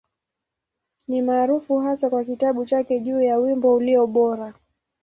[1.07, 4.53] Ni maarufu hasa kwa kitabu chake juu ya Wimbo Ulio Bora.